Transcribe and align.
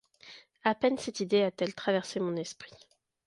À 0.63 0.73
peine 0.73 0.97
cette 0.97 1.19
idée 1.19 1.43
a-t-elle 1.43 1.75
traversé 1.75 2.19
mon 2.19 2.35
esprit 2.35 2.73